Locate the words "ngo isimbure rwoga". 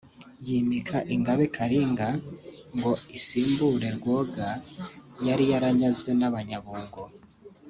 2.77-4.47